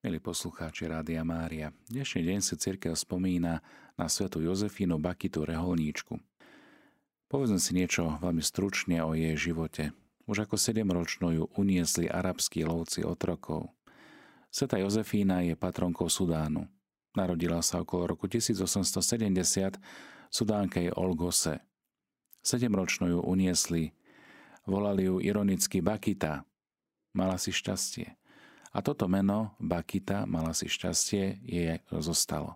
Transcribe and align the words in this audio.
Milí 0.00 0.16
poslucháči 0.16 0.88
Rádia 0.88 1.20
Mária, 1.28 1.76
dnešný 1.92 2.24
deň 2.24 2.40
si 2.40 2.56
cirkev 2.56 2.96
spomína 2.96 3.60
na 4.00 4.08
svetu 4.08 4.40
Jozefínu 4.40 4.96
Bakitu 4.96 5.44
Reholníčku. 5.44 6.16
Povedzme 7.28 7.60
si 7.60 7.76
niečo 7.76 8.16
veľmi 8.16 8.40
stručne 8.40 9.04
o 9.04 9.12
jej 9.12 9.36
živote. 9.36 9.92
Už 10.24 10.48
ako 10.48 10.56
sedemročnú 10.56 11.36
ju 11.36 11.44
uniesli 11.52 12.08
arabskí 12.08 12.64
lovci 12.64 13.04
otrokov. 13.04 13.76
Sveta 14.48 14.80
Jozefína 14.80 15.44
je 15.44 15.52
patronkou 15.52 16.08
Sudánu. 16.08 16.64
Narodila 17.12 17.60
sa 17.60 17.84
okolo 17.84 18.16
roku 18.16 18.24
1870 18.24 18.96
v 18.96 19.80
sudánskej 20.32 20.96
Olgose. 20.96 21.60
Sedemročnú 22.40 23.04
ju 23.04 23.20
uniesli. 23.20 23.92
Volali 24.64 25.12
ju 25.12 25.20
ironicky 25.20 25.84
Bakita. 25.84 26.48
Mala 27.12 27.36
si 27.36 27.52
šťastie. 27.52 28.19
A 28.70 28.78
toto 28.86 29.10
meno, 29.10 29.58
Bakita, 29.58 30.30
mala 30.30 30.54
si 30.54 30.70
šťastie, 30.70 31.42
je 31.42 31.82
zostalo. 31.90 32.54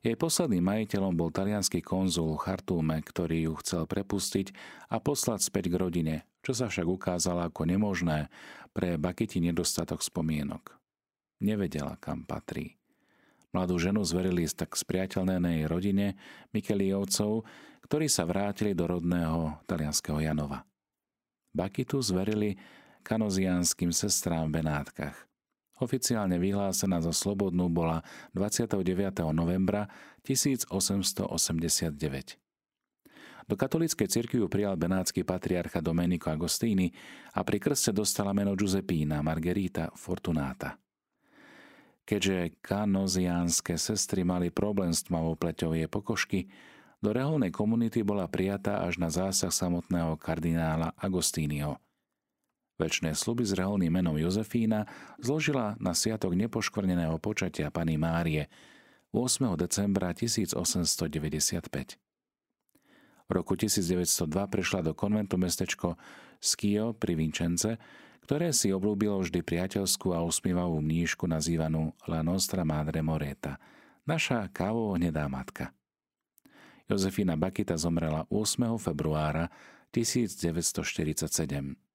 Jej 0.00 0.16
posledným 0.16 0.64
majiteľom 0.64 1.12
bol 1.12 1.28
talianský 1.28 1.84
konzul 1.84 2.40
Chartúme, 2.40 3.04
ktorý 3.04 3.52
ju 3.52 3.54
chcel 3.60 3.84
prepustiť 3.84 4.56
a 4.88 4.96
poslať 4.96 5.44
späť 5.44 5.68
k 5.68 5.76
rodine, 5.76 6.14
čo 6.40 6.56
sa 6.56 6.72
však 6.72 6.88
ukázalo 6.88 7.44
ako 7.44 7.68
nemožné 7.68 8.32
pre 8.72 8.96
Bakiti 8.96 9.44
nedostatok 9.44 10.00
spomienok. 10.00 10.72
Nevedela, 11.44 12.00
kam 12.00 12.24
patrí. 12.24 12.80
Mladú 13.52 13.76
ženu 13.76 14.00
zverili 14.08 14.48
tak 14.48 14.72
spriateľnenej 14.72 15.68
rodine 15.68 16.16
Mikeliovcov, 16.56 17.44
ktorí 17.84 18.08
sa 18.08 18.24
vrátili 18.24 18.72
do 18.72 18.88
rodného 18.88 19.60
talianského 19.68 20.16
Janova. 20.22 20.64
Bakitu 21.50 21.98
zverili 22.00 22.56
kanoziánskym 23.02 23.90
sestrám 23.90 24.48
v 24.48 24.62
Benátkach. 24.62 25.30
Oficiálne 25.80 26.36
vyhlásená 26.36 27.00
za 27.00 27.08
slobodnú 27.08 27.72
bola 27.72 28.04
29. 28.36 28.84
novembra 29.32 29.88
1889. 30.28 32.36
Do 33.48 33.56
katolíckej 33.56 34.06
cirkvi 34.06 34.44
prijal 34.46 34.76
benátsky 34.76 35.24
patriarcha 35.24 35.80
Domenico 35.80 36.28
Agostini 36.28 36.92
a 37.32 37.40
pri 37.40 37.58
krste 37.58 37.96
dostala 37.96 38.36
meno 38.36 38.52
Giuseppina 38.54 39.24
Margherita 39.24 39.88
Fortunata. 39.96 40.76
Keďže 42.04 42.60
kanoziánske 42.60 43.80
sestry 43.80 44.22
mali 44.22 44.52
problém 44.52 44.92
s 44.92 45.08
tmavou 45.08 45.34
pleťou 45.34 45.72
jej 45.72 45.88
pokožky, 45.88 46.52
do 47.00 47.16
reholnej 47.16 47.48
komunity 47.48 48.04
bola 48.04 48.28
prijatá 48.28 48.84
až 48.84 49.00
na 49.00 49.08
zásah 49.08 49.50
samotného 49.50 50.20
kardinála 50.20 50.92
Agostínio– 51.00 51.80
Večné 52.80 53.12
sluby 53.12 53.44
s 53.44 53.52
reholným 53.52 53.92
menom 53.92 54.16
Jozefína 54.16 54.88
zložila 55.20 55.76
na 55.76 55.92
sviatok 55.92 56.32
nepoškvrneného 56.32 57.20
počatia 57.20 57.68
Pany 57.68 58.00
Márie 58.00 58.48
8. 59.12 59.52
decembra 59.52 60.16
1895. 60.16 62.00
V 63.28 63.30
roku 63.36 63.52
1902 63.52 64.32
prešla 64.48 64.80
do 64.80 64.96
konventu 64.96 65.36
mestečko 65.36 66.00
Skio 66.40 66.96
pri 66.96 67.20
Vinčence, 67.20 67.76
ktoré 68.24 68.48
si 68.56 68.72
oblúbilo 68.72 69.20
vždy 69.20 69.44
priateľskú 69.44 70.16
a 70.16 70.24
usmívavú 70.24 70.80
mníšku 70.80 71.28
nazývanú 71.28 71.92
La 72.08 72.24
Nostra 72.24 72.64
Madre 72.64 73.04
Moreta, 73.04 73.60
naša 74.08 74.48
kávovo 74.48 74.96
hnedá 74.96 75.28
matka. 75.28 75.76
Jozefína 76.88 77.36
Bakita 77.36 77.76
zomrela 77.76 78.24
8. 78.32 78.72
februára 78.80 79.52
1947. 79.92 81.89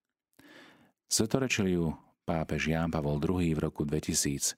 Svetorečil 1.06 1.70
ju 1.70 1.94
pápež 2.26 2.74
Ján 2.74 2.90
Pavol 2.90 3.22
II 3.22 3.54
v 3.54 3.60
roku 3.62 3.86
2000. 3.86 4.58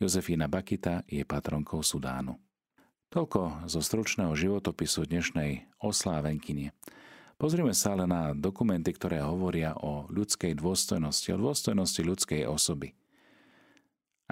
Jozefína 0.00 0.48
Bakita 0.48 1.04
je 1.04 1.20
patronkou 1.28 1.84
Sudánu. 1.84 2.40
Toľko 3.12 3.68
zo 3.68 3.84
stručného 3.84 4.32
životopisu 4.32 5.04
dnešnej 5.04 5.68
oslávenkyne. 5.76 6.72
Pozrime 7.36 7.76
sa 7.76 7.92
ale 7.92 8.08
na 8.08 8.32
dokumenty, 8.32 8.96
ktoré 8.96 9.20
hovoria 9.20 9.76
o 9.76 10.08
ľudskej 10.08 10.56
dôstojnosti, 10.56 11.28
o 11.36 11.38
dôstojnosti 11.52 12.00
ľudskej 12.08 12.48
osoby. 12.48 12.96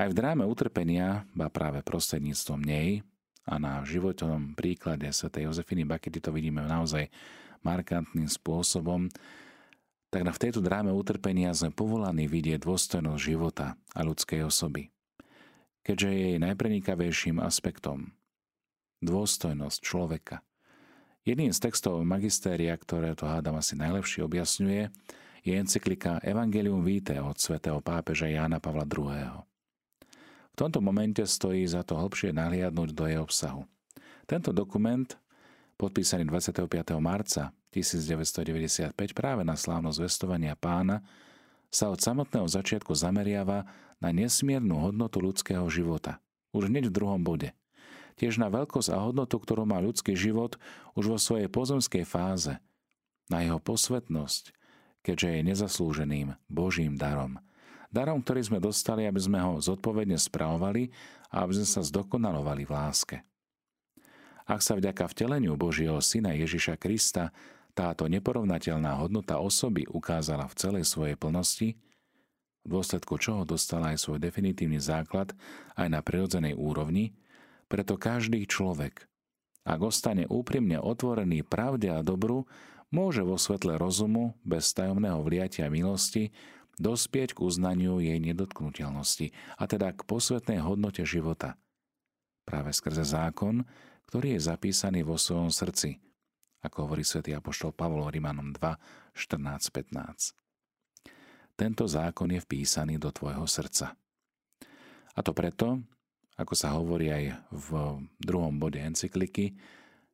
Aj 0.00 0.08
v 0.08 0.16
dráme 0.16 0.48
utrpenia, 0.48 1.28
ba 1.36 1.52
práve 1.52 1.84
prostredníctvom 1.84 2.64
nej 2.64 3.04
a 3.44 3.60
na 3.60 3.84
životnom 3.84 4.56
príklade 4.56 5.04
Sv. 5.12 5.28
Jozefiny 5.44 5.84
Bakity 5.84 6.24
to 6.24 6.32
vidíme 6.32 6.64
naozaj 6.64 7.12
markantným 7.60 8.32
spôsobom, 8.32 9.12
tak 10.08 10.24
v 10.24 10.40
tejto 10.40 10.64
dráme 10.64 10.88
utrpenia 10.92 11.52
sme 11.52 11.68
povolaní 11.68 12.24
vidieť 12.24 12.64
dôstojnosť 12.64 13.20
života 13.20 13.76
a 13.92 14.00
ľudskej 14.00 14.40
osoby. 14.44 14.88
Keďže 15.84 16.08
je 16.08 16.24
jej 16.32 16.38
najprenikavejším 16.40 17.40
aspektom 17.40 18.12
dôstojnosť 19.04 19.78
človeka. 19.78 20.42
Jedným 21.22 21.52
z 21.52 21.60
textov 21.60 22.00
magistéria, 22.02 22.74
ktoré 22.74 23.12
to 23.14 23.28
hádam 23.28 23.60
asi 23.60 23.76
najlepšie 23.76 24.24
objasňuje, 24.24 24.90
je 25.44 25.52
encyklika 25.54 26.18
Evangelium 26.24 26.82
Vitae 26.82 27.22
od 27.22 27.38
svätého 27.38 27.78
pápeža 27.78 28.26
Jána 28.26 28.58
Pavla 28.58 28.88
II. 28.88 29.44
V 30.50 30.56
tomto 30.56 30.82
momente 30.82 31.22
stojí 31.22 31.62
za 31.68 31.86
to 31.86 31.94
hlbšie 31.94 32.34
nahliadnúť 32.34 32.90
do 32.90 33.04
jej 33.06 33.20
obsahu. 33.22 33.62
Tento 34.26 34.50
dokument, 34.50 35.06
podpísaný 35.78 36.26
25. 36.26 36.98
marca 36.98 37.54
1995 37.72 38.96
práve 39.12 39.42
na 39.44 39.54
slávnosť 39.54 39.96
zvestovania 40.00 40.56
pána 40.56 41.04
sa 41.68 41.92
od 41.92 42.00
samotného 42.00 42.48
začiatku 42.48 42.96
zameriava 42.96 43.68
na 44.00 44.08
nesmiernu 44.14 44.88
hodnotu 44.88 45.20
ľudského 45.20 45.68
života. 45.68 46.22
Už 46.56 46.72
hneď 46.72 46.88
v 46.88 46.96
druhom 46.96 47.20
bode. 47.20 47.52
Tiež 48.16 48.40
na 48.40 48.50
veľkosť 48.50 48.90
a 48.90 48.98
hodnotu, 49.04 49.38
ktorú 49.38 49.68
má 49.68 49.78
ľudský 49.78 50.16
život 50.16 50.56
už 50.98 51.04
vo 51.06 51.18
svojej 51.20 51.46
pozemskej 51.46 52.02
fáze. 52.08 52.56
Na 53.28 53.44
jeho 53.44 53.60
posvetnosť, 53.60 54.56
keďže 55.04 55.28
je 55.28 55.40
nezaslúženým 55.44 56.28
Božím 56.48 56.96
darom. 56.96 57.36
Darom, 57.92 58.24
ktorý 58.24 58.40
sme 58.44 58.58
dostali, 58.60 59.04
aby 59.04 59.20
sme 59.20 59.38
ho 59.40 59.60
zodpovedne 59.60 60.16
spravovali 60.16 60.88
a 61.32 61.44
aby 61.44 61.60
sme 61.60 61.68
sa 61.68 61.80
zdokonalovali 61.84 62.64
v 62.64 62.72
láske. 62.72 63.16
Ak 64.48 64.64
sa 64.64 64.80
vďaka 64.80 65.04
vteleniu 65.12 65.60
Božieho 65.60 66.00
Syna 66.00 66.32
Ježiša 66.32 66.80
Krista 66.80 67.36
táto 67.78 68.10
neporovnateľná 68.10 68.98
hodnota 68.98 69.38
osoby 69.38 69.86
ukázala 69.86 70.50
v 70.50 70.58
celej 70.58 70.84
svojej 70.90 71.14
plnosti, 71.14 71.78
v 72.66 72.66
dôsledku 72.66 73.22
čoho 73.22 73.46
dostala 73.46 73.94
aj 73.94 74.02
svoj 74.02 74.18
definitívny 74.18 74.82
základ 74.82 75.30
aj 75.78 75.86
na 75.86 76.02
prirodzenej 76.02 76.58
úrovni, 76.58 77.14
preto 77.70 77.94
každý 77.94 78.42
človek, 78.50 79.06
ak 79.62 79.78
ostane 79.78 80.26
úprimne 80.26 80.82
otvorený 80.82 81.46
pravde 81.46 81.94
a 81.94 82.02
dobru, 82.02 82.50
môže 82.90 83.22
vo 83.22 83.38
svetle 83.38 83.78
rozumu, 83.78 84.34
bez 84.42 84.74
tajomného 84.74 85.22
vliatia 85.22 85.70
milosti, 85.70 86.34
dospieť 86.82 87.38
k 87.38 87.46
uznaniu 87.46 88.02
jej 88.02 88.18
nedotknutelnosti, 88.18 89.30
a 89.54 89.70
teda 89.70 89.94
k 89.94 90.02
posvetnej 90.02 90.58
hodnote 90.66 91.06
života. 91.06 91.54
Práve 92.42 92.74
skrze 92.74 93.06
zákon, 93.06 93.62
ktorý 94.10 94.34
je 94.34 94.40
zapísaný 94.50 95.06
vo 95.06 95.14
svojom 95.14 95.54
srdci– 95.54 96.02
ako 96.62 96.76
hovorí 96.88 97.06
svätý 97.06 97.34
Apoštol 97.34 97.70
Pavol 97.74 98.06
Rimanom 98.10 98.50
2, 98.54 99.14
14, 99.14 99.70
15. 99.70 101.58
Tento 101.58 101.84
zákon 101.90 102.30
je 102.30 102.40
vpísaný 102.42 103.02
do 103.02 103.10
tvojho 103.10 103.46
srdca. 103.46 103.98
A 105.14 105.20
to 105.26 105.34
preto, 105.34 105.82
ako 106.38 106.54
sa 106.54 106.78
hovorí 106.78 107.10
aj 107.10 107.24
v 107.50 107.68
druhom 108.22 108.62
bode 108.62 108.78
encykliky, 108.78 109.58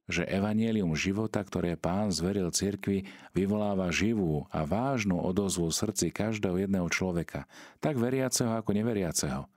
že 0.04 0.28
evanielium 0.28 0.92
života, 0.92 1.40
ktoré 1.40 1.80
pán 1.80 2.12
zveril 2.12 2.52
cirkvi, 2.52 3.08
vyvoláva 3.32 3.88
živú 3.88 4.44
a 4.52 4.64
vážnu 4.68 5.16
odozvu 5.16 5.72
v 5.72 5.78
srdci 5.80 6.06
každého 6.12 6.68
jedného 6.68 6.88
človeka, 6.92 7.48
tak 7.80 7.96
veriaceho 7.96 8.52
ako 8.52 8.76
neveriaceho. 8.76 9.48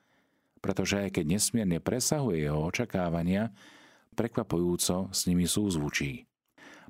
Pretože 0.63 1.03
aj 1.03 1.19
keď 1.19 1.25
nesmierne 1.35 1.79
presahuje 1.83 2.47
jeho 2.47 2.63
očakávania, 2.63 3.51
prekvapujúco 4.15 5.11
s 5.11 5.19
nimi 5.27 5.47
súzvučí. 5.47 6.27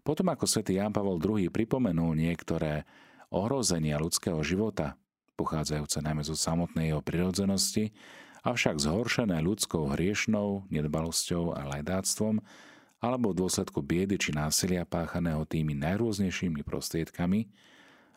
Potom 0.07 0.31
ako 0.31 0.47
svätý 0.47 0.79
Ján 0.79 0.95
Pavol 0.95 1.19
II 1.19 1.51
pripomenul 1.51 2.15
niektoré 2.15 2.87
ohrozenia 3.27 3.99
ľudského 3.99 4.39
života, 4.39 4.95
pochádzajúce 5.35 5.99
najmä 5.99 6.23
zo 6.23 6.31
samotnej 6.31 6.95
jeho 6.95 7.03
prirodzenosti, 7.03 7.91
avšak 8.39 8.79
zhoršené 8.79 9.35
ľudskou 9.43 9.91
hriešnou, 9.91 10.71
nedbalosťou 10.71 11.59
a 11.59 11.67
lajdáctvom, 11.75 12.39
alebo 13.03 13.35
v 13.35 13.39
dôsledku 13.43 13.83
biedy 13.83 14.15
či 14.15 14.31
násilia 14.31 14.87
páchaného 14.87 15.43
tými 15.43 15.75
najrôznejšími 15.75 16.63
prostriedkami, 16.63 17.51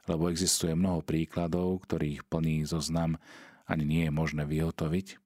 lebo 0.07 0.31
existuje 0.31 0.79
mnoho 0.79 1.03
príkladov, 1.03 1.83
ktorých 1.91 2.23
plný 2.31 2.71
zoznam 2.71 3.19
ani 3.67 3.83
nie 3.83 4.03
je 4.07 4.15
možné 4.15 4.47
vyhotoviť, 4.47 5.19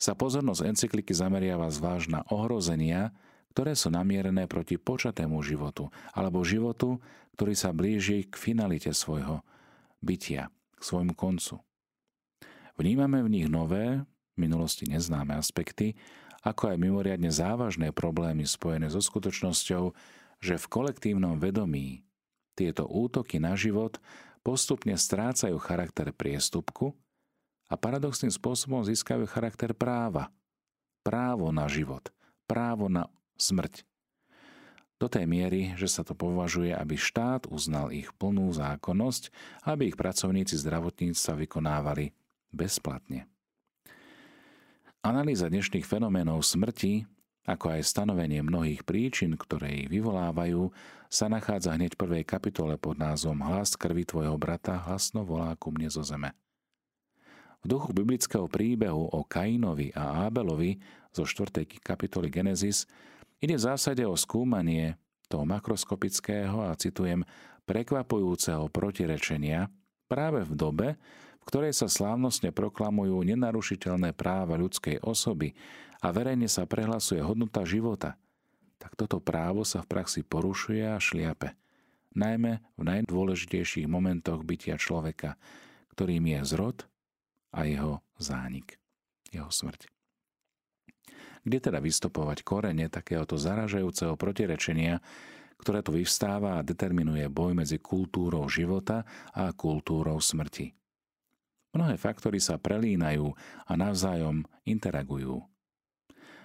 sa 0.00 0.12
pozornosť 0.12 0.68
encykliky 0.68 1.16
zameriava 1.16 1.68
zvlášť 1.72 2.28
ohrozenia, 2.28 3.12
ktoré 3.50 3.74
sú 3.74 3.90
namierené 3.90 4.46
proti 4.46 4.78
počatému 4.78 5.42
životu 5.42 5.90
alebo 6.14 6.46
životu, 6.46 7.02
ktorý 7.34 7.54
sa 7.58 7.74
blíži 7.74 8.28
k 8.28 8.34
finalite 8.38 8.94
svojho 8.94 9.42
bytia, 10.00 10.48
k 10.78 10.82
svojmu 10.82 11.14
koncu. 11.18 11.58
Vnímame 12.80 13.20
v 13.20 13.28
nich 13.28 13.48
nové, 13.50 14.00
minulosti 14.40 14.88
neznáme 14.88 15.36
aspekty, 15.36 15.98
ako 16.40 16.72
aj 16.72 16.76
mimoriadne 16.80 17.28
závažné 17.28 17.92
problémy 17.92 18.48
spojené 18.48 18.88
so 18.88 19.04
skutočnosťou, 19.04 19.92
že 20.40 20.56
v 20.56 20.70
kolektívnom 20.72 21.36
vedomí 21.36 22.00
tieto 22.56 22.88
útoky 22.88 23.36
na 23.36 23.52
život 23.52 24.00
postupne 24.40 24.96
strácajú 24.96 25.60
charakter 25.60 26.08
priestupku 26.16 26.96
a 27.68 27.76
paradoxným 27.76 28.32
spôsobom 28.32 28.80
získajú 28.88 29.28
charakter 29.28 29.76
práva. 29.76 30.32
Právo 31.04 31.48
na 31.52 31.64
život, 31.68 32.08
právo 32.44 32.88
na 32.88 33.08
smrť. 33.40 33.88
Do 35.00 35.08
tej 35.08 35.24
miery, 35.24 35.72
že 35.80 35.88
sa 35.88 36.04
to 36.04 36.12
považuje, 36.12 36.76
aby 36.76 36.92
štát 36.92 37.48
uznal 37.48 37.88
ich 37.88 38.12
plnú 38.20 38.52
zákonnosť, 38.52 39.32
aby 39.64 39.88
ich 39.88 39.96
pracovníci 39.96 40.60
zdravotníctva 40.60 41.40
vykonávali 41.48 42.12
bezplatne. 42.52 43.24
Analýza 45.00 45.48
dnešných 45.48 45.88
fenoménov 45.88 46.44
smrti, 46.44 47.08
ako 47.48 47.72
aj 47.72 47.88
stanovenie 47.88 48.44
mnohých 48.44 48.84
príčin, 48.84 49.32
ktoré 49.40 49.72
ich 49.72 49.88
vyvolávajú, 49.88 50.68
sa 51.08 51.32
nachádza 51.32 51.72
hneď 51.72 51.96
v 51.96 52.00
prvej 52.04 52.24
kapitole 52.28 52.76
pod 52.76 53.00
názvom 53.00 53.40
Hlas 53.40 53.80
krvi 53.80 54.04
tvojho 54.04 54.36
brata 54.36 54.76
hlasno 54.84 55.24
volá 55.24 55.56
ku 55.56 55.72
mne 55.72 55.88
zo 55.88 56.04
zeme. 56.04 56.36
V 57.64 57.72
duchu 57.72 57.96
biblického 57.96 58.44
príbehu 58.48 59.08
o 59.08 59.20
Kainovi 59.24 59.92
a 59.96 60.28
Ábelovi 60.28 60.76
zo 61.12 61.24
4. 61.24 61.64
kapitoly 61.80 62.28
Genesis 62.28 62.84
Ide 63.40 63.56
v 63.56 63.66
zásade 63.72 64.04
o 64.04 64.12
skúmanie 64.20 65.00
toho 65.32 65.48
makroskopického 65.48 66.60
a 66.60 66.76
citujem 66.76 67.24
prekvapujúceho 67.64 68.68
protirečenia 68.68 69.72
práve 70.12 70.44
v 70.44 70.52
dobe, 70.52 70.88
v 71.40 71.44
ktorej 71.48 71.72
sa 71.72 71.88
slávnostne 71.88 72.52
proklamujú 72.52 73.16
nenarušiteľné 73.24 74.12
práva 74.12 74.60
ľudskej 74.60 75.00
osoby 75.00 75.56
a 76.04 76.12
verejne 76.12 76.52
sa 76.52 76.68
prehlasuje 76.68 77.24
hodnota 77.24 77.64
života, 77.64 78.20
tak 78.76 78.92
toto 78.96 79.24
právo 79.24 79.64
sa 79.64 79.80
v 79.80 79.88
praxi 79.88 80.20
porušuje 80.20 80.84
a 80.84 81.00
šliape, 81.00 81.56
najmä 82.12 82.60
v 82.76 82.82
najdôležitejších 82.84 83.88
momentoch 83.88 84.44
bytia 84.44 84.76
človeka, 84.76 85.40
ktorým 85.96 86.28
je 86.28 86.40
zrod 86.44 86.84
a 87.56 87.64
jeho 87.64 88.04
zánik, 88.20 88.76
jeho 89.32 89.48
smrť. 89.48 89.99
Kde 91.40 91.58
teda 91.58 91.80
vystopovať 91.80 92.44
korene 92.44 92.92
takéhoto 92.92 93.40
zaražajúceho 93.40 94.14
protirečenia, 94.16 95.00
ktoré 95.60 95.84
tu 95.84 95.92
vyvstáva 95.92 96.60
a 96.60 96.64
determinuje 96.64 97.28
boj 97.28 97.52
medzi 97.52 97.76
kultúrou 97.80 98.48
života 98.48 99.04
a 99.36 99.52
kultúrou 99.52 100.16
smrti. 100.20 100.72
Mnohé 101.70 102.00
faktory 102.00 102.42
sa 102.42 102.58
prelínajú 102.58 103.30
a 103.68 103.72
navzájom 103.78 104.42
interagujú. 104.66 105.44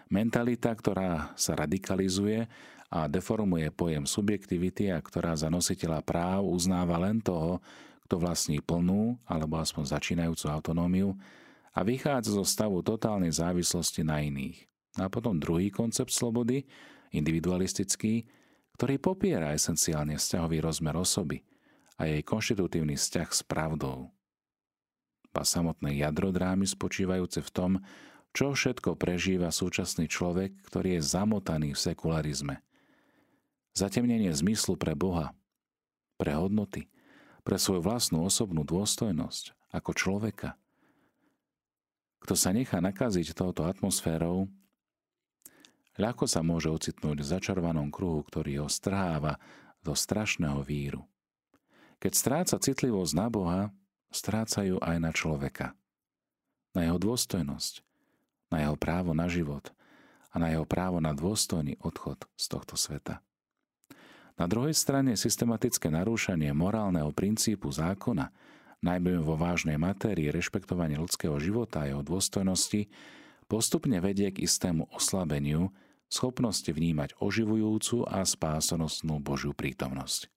Mentalita, 0.06 0.70
ktorá 0.70 1.34
sa 1.34 1.58
radikalizuje 1.58 2.46
a 2.94 3.10
deformuje 3.10 3.74
pojem 3.74 4.06
subjektivity 4.06 4.94
a 4.94 5.02
ktorá 5.02 5.34
za 5.34 5.50
nositeľa 5.50 6.06
práv 6.06 6.46
uznáva 6.46 7.02
len 7.02 7.18
toho, 7.26 7.58
kto 8.06 8.22
vlastní 8.22 8.62
plnú 8.62 9.18
alebo 9.26 9.58
aspoň 9.58 9.98
začínajúcu 9.98 10.46
autonómiu 10.46 11.18
a 11.74 11.82
vychádza 11.82 12.38
zo 12.38 12.46
stavu 12.46 12.86
totálnej 12.86 13.34
závislosti 13.34 14.06
na 14.06 14.22
iných. 14.22 14.75
A 14.96 15.12
potom 15.12 15.40
druhý 15.40 15.68
koncept 15.72 16.12
slobody, 16.12 16.64
individualistický, 17.12 18.24
ktorý 18.76 19.00
popiera 19.00 19.56
esenciálne 19.56 20.20
vzťahový 20.20 20.60
rozmer 20.60 20.96
osoby 21.00 21.44
a 21.96 22.12
jej 22.12 22.24
konštitutívny 22.24 23.00
vzťah 23.00 23.30
s 23.32 23.42
pravdou. 23.44 24.12
Pa 25.32 25.44
samotné 25.44 26.00
jadro 26.00 26.32
drámy 26.32 26.68
spočívajúce 26.68 27.44
v 27.44 27.52
tom, 27.52 27.72
čo 28.36 28.52
všetko 28.52 29.00
prežíva 29.00 29.48
súčasný 29.52 30.12
človek, 30.12 30.60
ktorý 30.68 31.00
je 31.00 31.02
zamotaný 31.08 31.72
v 31.72 31.80
sekularizme. 31.80 32.56
Zatemnenie 33.76 34.32
zmyslu 34.32 34.76
pre 34.76 34.96
Boha, 34.96 35.36
pre 36.16 36.36
hodnoty, 36.36 36.88
pre 37.48 37.56
svoju 37.60 37.84
vlastnú 37.84 38.24
osobnú 38.24 38.64
dôstojnosť 38.64 39.56
ako 39.72 39.92
človeka. 39.96 40.60
Kto 42.24 42.36
sa 42.36 42.56
nechá 42.56 42.80
nakaziť 42.80 43.36
touto 43.36 43.68
atmosférou, 43.68 44.52
ľahko 46.00 46.26
sa 46.28 46.44
môže 46.44 46.68
ocitnúť 46.72 47.24
v 47.24 47.30
začarovanom 47.38 47.92
kruhu, 47.92 48.24
ktorý 48.28 48.66
ho 48.66 48.70
strháva 48.72 49.40
do 49.84 49.94
strašného 49.94 50.60
víru. 50.66 51.04
Keď 52.00 52.12
stráca 52.12 52.56
citlivosť 52.60 53.14
na 53.16 53.28
Boha, 53.32 53.62
strácajú 54.12 54.80
aj 54.84 54.96
na 55.00 55.12
človeka. 55.16 55.76
Na 56.76 56.84
jeho 56.84 57.00
dôstojnosť, 57.00 57.84
na 58.52 58.68
jeho 58.68 58.76
právo 58.76 59.16
na 59.16 59.32
život 59.32 59.72
a 60.32 60.40
na 60.40 60.52
jeho 60.52 60.68
právo 60.68 61.00
na 61.00 61.16
dôstojný 61.16 61.80
odchod 61.80 62.28
z 62.36 62.46
tohto 62.52 62.76
sveta. 62.76 63.24
Na 64.36 64.52
druhej 64.52 64.76
strane 64.76 65.16
systematické 65.16 65.88
narúšanie 65.88 66.52
morálneho 66.52 67.16
princípu 67.16 67.72
zákona, 67.72 68.36
najmä 68.84 69.24
vo 69.24 69.40
vážnej 69.40 69.80
matérii 69.80 70.28
rešpektovanie 70.28 71.00
ľudského 71.00 71.40
života 71.40 71.88
a 71.88 71.96
jeho 71.96 72.04
dôstojnosti, 72.04 72.92
postupne 73.48 73.96
vedie 74.04 74.36
k 74.36 74.44
istému 74.44 74.92
oslabeniu 74.92 75.72
schopnosti 76.10 76.70
vnímať 76.70 77.18
oživujúcu 77.20 78.06
a 78.06 78.24
spásonosnú 78.24 79.20
Božiu 79.20 79.52
prítomnosť. 79.52 80.30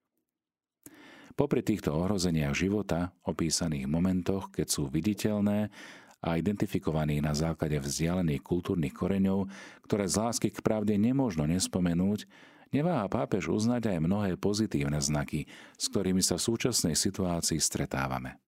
Popri 1.38 1.62
týchto 1.62 1.94
ohrozeniach 1.94 2.50
života, 2.50 3.14
opísaných 3.22 3.86
momentoch, 3.86 4.50
keď 4.50 4.66
sú 4.66 4.90
viditeľné 4.90 5.70
a 6.18 6.34
identifikovaných 6.34 7.22
na 7.22 7.30
základe 7.30 7.78
vzdialených 7.78 8.42
kultúrnych 8.42 8.90
koreňov, 8.90 9.46
ktoré 9.86 10.10
z 10.10 10.18
lásky 10.18 10.48
k 10.50 10.58
pravde 10.66 10.98
nemôžno 10.98 11.46
nespomenúť, 11.46 12.26
neváha 12.74 13.06
pápež 13.06 13.54
uznať 13.54 13.86
aj 13.86 13.98
mnohé 14.02 14.30
pozitívne 14.34 14.98
znaky, 14.98 15.46
s 15.78 15.86
ktorými 15.86 16.26
sa 16.26 16.42
v 16.42 16.46
súčasnej 16.50 16.98
situácii 16.98 17.62
stretávame. 17.62 18.42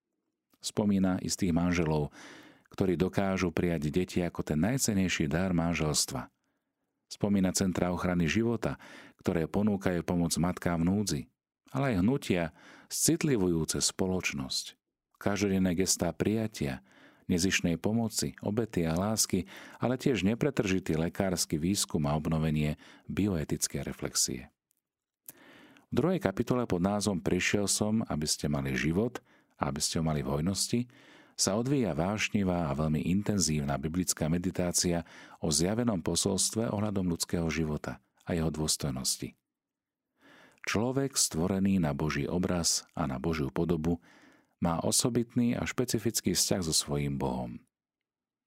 Spomína 0.59 1.23
istých 1.23 1.55
manželov, 1.55 2.11
ktorí 2.75 2.99
dokážu 2.99 3.55
prijať 3.55 3.87
deti 3.87 4.19
ako 4.19 4.43
ten 4.43 4.59
najcenejší 4.67 5.31
dar 5.31 5.55
manželstva– 5.55 6.27
Spomína 7.11 7.51
centra 7.51 7.91
ochrany 7.91 8.31
života, 8.31 8.79
ktoré 9.19 9.51
ponúkajú 9.51 10.07
pomoc 10.07 10.31
matkám 10.39 10.87
v 10.87 10.89
núdzi, 10.95 11.23
ale 11.75 11.95
aj 11.95 12.07
hnutia 12.07 12.45
citlivujúce 12.87 13.83
spoločnosť. 13.83 14.79
Každodenné 15.19 15.75
gestá 15.75 16.15
prijatia, 16.15 16.87
nezišnej 17.27 17.79
pomoci, 17.79 18.39
obety 18.43 18.87
a 18.87 18.95
lásky, 18.95 19.47
ale 19.83 19.99
tiež 19.99 20.27
nepretržitý 20.27 20.99
lekársky 20.99 21.59
výskum 21.59 22.07
a 22.07 22.15
obnovenie 22.15 22.79
bioetické 23.07 23.83
reflexie. 23.83 24.51
V 25.91 25.93
druhej 25.99 26.23
kapitole 26.23 26.67
pod 26.71 26.79
názvom 26.79 27.19
Prišiel 27.19 27.67
som, 27.67 28.07
aby 28.07 28.27
ste 28.27 28.47
mali 28.47 28.79
život 28.79 29.19
a 29.59 29.71
aby 29.71 29.83
ste 29.83 29.99
ho 29.99 30.05
mali 30.07 30.23
v 30.23 30.31
hojnosti, 30.31 30.87
sa 31.41 31.57
odvíja 31.57 31.97
vášnivá 31.97 32.69
a 32.69 32.77
veľmi 32.77 33.01
intenzívna 33.09 33.81
biblická 33.81 34.29
meditácia 34.29 35.09
o 35.41 35.49
zjavenom 35.49 36.05
posolstve 36.05 36.69
ohľadom 36.69 37.09
ľudského 37.09 37.49
života 37.49 37.97
a 38.29 38.37
jeho 38.37 38.53
dôstojnosti. 38.53 39.33
Človek 40.69 41.17
stvorený 41.17 41.81
na 41.81 41.97
Boží 41.97 42.29
obraz 42.29 42.85
a 42.93 43.09
na 43.09 43.17
Božiu 43.17 43.49
podobu 43.49 44.05
má 44.61 44.85
osobitný 44.85 45.57
a 45.57 45.65
špecifický 45.65 46.37
vzťah 46.37 46.61
so 46.61 46.77
svojím 46.77 47.17
Bohom. 47.17 47.57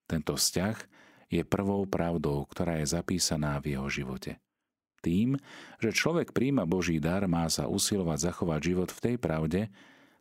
Tento 0.05 0.37
vzťah 0.37 0.77
je 1.33 1.41
prvou 1.41 1.89
pravdou, 1.89 2.45
ktorá 2.45 2.77
je 2.77 2.93
zapísaná 2.93 3.57
v 3.57 3.73
jeho 3.73 3.89
živote. 3.89 4.37
Tým, 5.01 5.41
že 5.81 5.89
človek 5.89 6.29
príjma 6.29 6.69
Boží 6.69 7.01
dar, 7.01 7.25
má 7.25 7.49
sa 7.49 7.65
usilovať 7.65 8.29
zachovať 8.29 8.59
život 8.61 8.89
v 8.93 9.01
tej 9.01 9.15
pravde, 9.17 9.61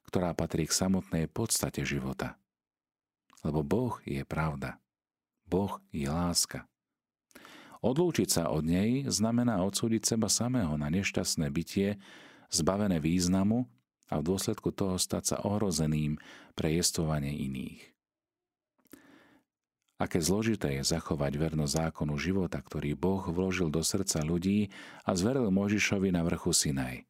ktorá 0.08 0.32
patrí 0.32 0.64
k 0.64 0.72
samotnej 0.72 1.28
podstate 1.28 1.84
života 1.84 2.40
lebo 3.42 3.66
Boh 3.66 3.98
je 4.06 4.22
pravda. 4.22 4.78
Boh 5.46 5.82
je 5.90 6.06
láska. 6.08 6.64
Odlúčiť 7.82 8.30
sa 8.30 8.42
od 8.48 8.62
nej 8.62 9.10
znamená 9.10 9.58
odsúdiť 9.66 10.14
seba 10.14 10.30
samého 10.30 10.78
na 10.78 10.86
nešťastné 10.86 11.50
bytie, 11.50 11.98
zbavené 12.54 13.02
významu 13.02 13.66
a 14.06 14.22
v 14.22 14.26
dôsledku 14.28 14.70
toho 14.70 14.96
stať 15.02 15.34
sa 15.34 15.36
ohrozeným 15.42 16.22
pre 16.54 16.70
jestvovanie 16.78 17.34
iných. 17.34 17.92
Aké 20.02 20.18
zložité 20.18 20.78
je 20.78 20.82
zachovať 20.82 21.38
vernosť 21.38 21.78
zákonu 21.78 22.18
života, 22.18 22.58
ktorý 22.58 22.98
Boh 22.98 23.22
vložil 23.22 23.70
do 23.70 23.86
srdca 23.86 24.22
ľudí 24.26 24.70
a 25.06 25.14
zveril 25.14 25.46
Možišovi 25.54 26.10
na 26.10 26.26
vrchu 26.26 26.50
Sinaj. 26.50 27.06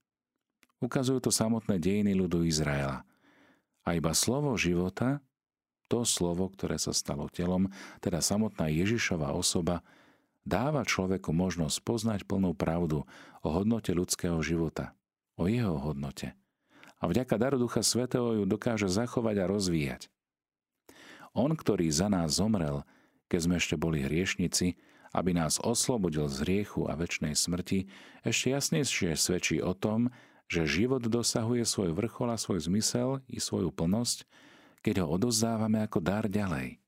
Ukazujú 0.84 1.24
to 1.24 1.32
samotné 1.32 1.80
dejiny 1.80 2.12
ľudu 2.12 2.44
Izraela. 2.44 3.06
A 3.88 3.96
iba 3.96 4.12
slovo 4.12 4.52
života 4.60 5.24
to 5.92 6.08
slovo, 6.08 6.48
ktoré 6.48 6.80
sa 6.80 6.96
stalo 6.96 7.28
telom, 7.28 7.68
teda 8.00 8.24
samotná 8.24 8.72
Ježišova 8.72 9.36
osoba, 9.36 9.84
dáva 10.48 10.88
človeku 10.88 11.36
možnosť 11.36 11.84
poznať 11.84 12.20
plnú 12.24 12.56
pravdu 12.56 13.04
o 13.44 13.48
hodnote 13.52 13.92
ľudského 13.92 14.40
života, 14.40 14.96
o 15.36 15.44
jeho 15.44 15.76
hodnote. 15.76 16.32
A 16.96 17.12
vďaka 17.12 17.36
daru 17.36 17.60
Ducha 17.60 17.84
Svetého 17.84 18.40
ju 18.40 18.44
dokáže 18.48 18.88
zachovať 18.88 19.36
a 19.44 19.50
rozvíjať. 19.52 20.08
On, 21.36 21.52
ktorý 21.52 21.92
za 21.92 22.08
nás 22.08 22.40
zomrel, 22.40 22.88
keď 23.28 23.40
sme 23.44 23.54
ešte 23.60 23.76
boli 23.76 24.00
hriešnici, 24.00 24.80
aby 25.12 25.36
nás 25.36 25.60
oslobodil 25.60 26.24
z 26.32 26.40
hriechu 26.40 26.88
a 26.88 26.96
väčšnej 26.96 27.36
smrti, 27.36 27.84
ešte 28.24 28.48
jasnejšie 28.48 29.12
svedčí 29.12 29.60
o 29.60 29.76
tom, 29.76 30.08
že 30.48 30.64
život 30.64 31.04
dosahuje 31.04 31.68
svoj 31.68 31.92
vrchol 31.92 32.32
a 32.32 32.40
svoj 32.40 32.64
zmysel 32.64 33.20
i 33.28 33.40
svoju 33.40 33.72
plnosť, 33.72 34.24
keď 34.82 35.06
ho 35.06 35.16
odozdávame 35.16 35.80
ako 35.86 36.02
dar 36.02 36.26
ďalej. 36.26 36.82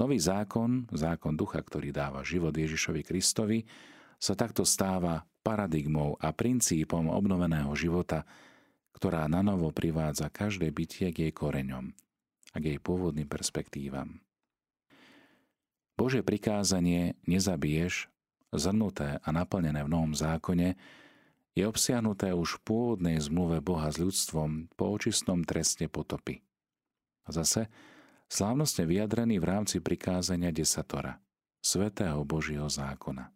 Nový 0.00 0.16
zákon, 0.16 0.88
zákon 0.90 1.36
ducha, 1.36 1.60
ktorý 1.60 1.92
dáva 1.92 2.24
život 2.24 2.56
Ježišovi 2.56 3.04
Kristovi, 3.04 3.68
sa 4.16 4.32
takto 4.32 4.64
stáva 4.64 5.28
paradigmou 5.44 6.16
a 6.20 6.32
princípom 6.32 7.12
obnoveného 7.12 7.72
života, 7.76 8.24
ktorá 8.96 9.28
na 9.28 9.44
novo 9.44 9.72
privádza 9.72 10.32
každé 10.32 10.72
bytie 10.72 11.12
k 11.12 11.28
jej 11.28 11.32
koreňom 11.32 11.92
a 12.52 12.56
k 12.60 12.64
jej 12.76 12.78
pôvodným 12.80 13.28
perspektívam. 13.28 14.20
Bože 16.00 16.24
prikázanie 16.24 17.20
nezabiješ, 17.28 18.08
zhrnuté 18.56 19.20
a 19.20 19.28
naplnené 19.36 19.84
v 19.84 19.92
Novom 19.92 20.16
zákone, 20.16 20.80
je 21.52 21.64
obsiahnuté 21.68 22.32
už 22.32 22.56
v 22.56 22.64
pôvodnej 22.64 23.16
zmluve 23.20 23.60
Boha 23.60 23.92
s 23.92 24.00
ľudstvom 24.00 24.72
po 24.80 24.96
očistnom 24.96 25.44
treste 25.44 25.92
potopy. 25.92 26.40
Zase 27.30 27.70
slávnostne 28.26 28.86
vyjadrený 28.86 29.38
v 29.38 29.48
rámci 29.48 29.78
prikázania 29.78 30.50
desatora, 30.50 31.22
svetého 31.62 32.22
Božieho 32.26 32.66
zákona. 32.66 33.30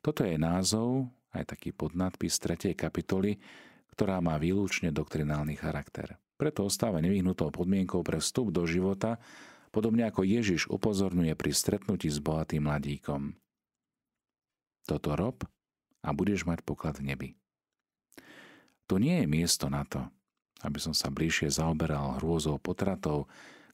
Toto 0.00 0.24
je 0.24 0.40
názov, 0.40 1.12
aj 1.36 1.52
taký 1.52 1.76
podnadpis 1.76 2.40
3. 2.40 2.72
kapitoly, 2.72 3.36
ktorá 3.92 4.24
má 4.24 4.40
výlučne 4.40 4.88
doktrinálny 4.88 5.58
charakter. 5.60 6.16
Preto 6.38 6.64
ostáva 6.64 7.02
nevyhnutou 7.02 7.50
podmienkou 7.50 8.00
pre 8.06 8.22
vstup 8.22 8.54
do 8.54 8.62
života, 8.64 9.18
podobne 9.74 10.06
ako 10.06 10.22
Ježiš 10.22 10.70
upozorňuje 10.70 11.34
pri 11.34 11.50
stretnutí 11.50 12.08
s 12.08 12.22
bohatým 12.22 12.64
mladíkom. 12.64 13.34
Toto 14.86 15.12
rob 15.18 15.44
a 16.00 16.08
budeš 16.14 16.46
mať 16.48 16.64
poklad 16.64 16.96
v 17.02 17.12
nebi. 17.12 17.28
Tu 18.88 18.96
nie 18.96 19.20
je 19.20 19.26
miesto 19.28 19.68
na 19.68 19.84
to, 19.84 20.08
aby 20.62 20.78
som 20.82 20.94
sa 20.96 21.12
bližšie 21.12 21.54
zaoberal 21.54 22.18
hrôzou 22.18 22.58
potratov, 22.58 23.30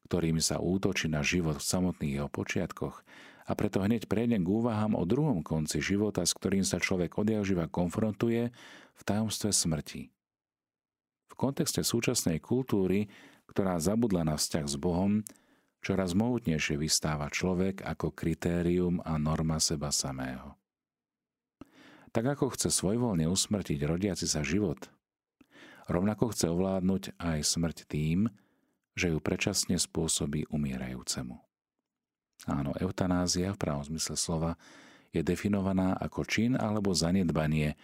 ktorými 0.09 0.41
sa 0.41 0.61
útočí 0.61 1.09
na 1.09 1.25
život 1.25 1.57
v 1.57 1.69
samotných 1.69 2.15
jeho 2.21 2.29
počiatkoch 2.29 3.01
a 3.45 3.53
preto 3.53 3.85
hneď 3.85 4.09
prejdem 4.09 4.45
k 4.45 4.53
úvahám 4.53 4.97
o 4.97 5.05
druhom 5.05 5.45
konci 5.45 5.81
života, 5.85 6.25
s 6.25 6.33
ktorým 6.33 6.65
sa 6.65 6.81
človek 6.81 7.17
odjakživa 7.17 7.69
konfrontuje 7.69 8.53
v 8.97 9.03
tajomstve 9.05 9.53
smrti. 9.53 10.09
V 11.29 11.35
kontexte 11.37 11.85
súčasnej 11.85 12.41
kultúry, 12.41 13.09
ktorá 13.49 13.77
zabudla 13.81 14.25
na 14.25 14.37
vzťah 14.41 14.65
s 14.65 14.77
Bohom, 14.81 15.21
čoraz 15.85 16.17
mohutnejšie 16.17 16.81
vystáva 16.81 17.29
človek 17.29 17.85
ako 17.85 18.17
kritérium 18.17 19.05
a 19.05 19.21
norma 19.21 19.61
seba 19.61 19.93
samého. 19.93 20.57
Tak 22.15 22.39
ako 22.39 22.55
chce 22.55 22.71
svojvoľne 22.71 23.29
usmrtiť 23.29 23.83
rodiaci 23.85 24.25
sa 24.25 24.41
život, 24.41 24.89
rovnako 25.89 26.33
chce 26.33 26.51
ovládnuť 26.51 27.19
aj 27.21 27.39
smrť 27.45 27.79
tým, 27.89 28.29
že 28.95 29.11
ju 29.11 29.19
predčasne 29.19 29.77
spôsobí 29.77 30.47
umierajúcemu. 30.49 31.37
Áno, 32.45 32.77
eutanázia 32.77 33.55
v 33.55 33.61
pravom 33.61 33.85
zmysle 33.87 34.15
slova 34.15 34.53
je 35.15 35.23
definovaná 35.23 35.97
ako 35.97 36.27
čin 36.27 36.59
alebo 36.59 36.93
zanedbanie, 36.93 37.79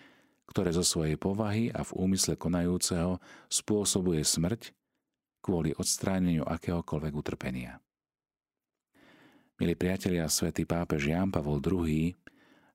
ktoré 0.51 0.75
zo 0.75 0.83
svojej 0.83 1.15
povahy 1.15 1.71
a 1.71 1.87
v 1.87 1.95
úmysle 1.95 2.35
konajúceho 2.35 3.23
spôsobuje 3.47 4.27
smrť 4.27 4.75
kvôli 5.41 5.73
odstráneniu 5.73 6.45
akéhokoľvek 6.45 7.13
utrpenia. 7.15 7.79
Milí 9.61 9.77
priatelia, 9.77 10.27
svätý 10.27 10.65
pápež 10.65 11.13
Ján 11.13 11.31
Pavol 11.31 11.61
II 11.61 12.17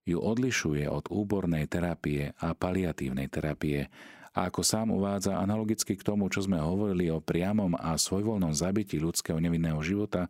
ju 0.05 0.17
odlišuje 0.21 0.85
od 0.85 1.09
úbornej 1.09 1.65
terapie 1.65 2.29
a 2.37 2.53
paliatívnej 2.53 3.25
terapie 3.25 3.89
a 4.35 4.51
ako 4.51 4.61
sám 4.67 4.91
uvádza 4.91 5.39
analogicky 5.39 5.95
k 5.95 6.03
tomu, 6.03 6.27
čo 6.27 6.43
sme 6.43 6.59
hovorili 6.59 7.07
o 7.07 7.23
priamom 7.23 7.71
a 7.79 7.95
svojvoľnom 7.95 8.51
zabití 8.51 8.99
ľudského 8.99 9.39
nevinného 9.39 9.79
života, 9.79 10.27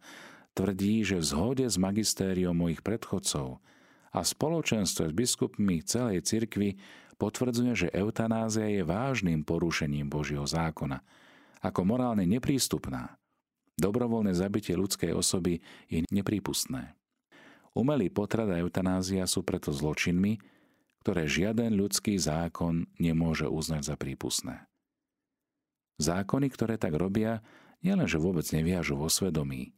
tvrdí, 0.53 1.01
že 1.01 1.17
v 1.17 1.25
zhode 1.25 1.65
s 1.65 1.81
magistériom 1.81 2.53
mojich 2.53 2.85
predchodcov 2.85 3.57
a 4.13 4.19
spoločenstve 4.21 5.09
s 5.09 5.13
biskupmi 5.17 5.81
celej 5.81 6.23
cirkvi 6.23 6.77
potvrdzuje, 7.17 7.71
že 7.73 7.93
eutanázia 7.97 8.69
je 8.69 8.85
vážnym 8.85 9.41
porušením 9.41 10.07
Božieho 10.07 10.45
zákona, 10.45 11.01
ako 11.65 11.81
morálne 11.83 12.23
neprístupná. 12.29 13.17
Dobrovoľné 13.75 14.31
zabitie 14.31 14.77
ľudskej 14.77 15.11
osoby 15.11 15.59
je 15.91 16.07
neprípustné. 16.07 16.95
Umelý 17.75 18.07
potrat 18.07 18.47
a 18.47 18.61
eutanázia 18.63 19.27
sú 19.27 19.43
preto 19.43 19.75
zločinmi, 19.75 20.39
ktoré 21.05 21.29
žiaden 21.29 21.77
ľudský 21.77 22.17
zákon 22.17 22.89
nemôže 22.97 23.45
uznať 23.45 23.93
za 23.93 23.93
prípustné. 23.93 24.65
Zákony, 26.01 26.49
ktoré 26.49 26.81
tak 26.81 26.97
robia, 26.97 27.45
nielenže 27.85 28.17
vôbec 28.17 28.41
neviažu 28.49 28.97
vo 28.97 29.05
svedomí, 29.05 29.77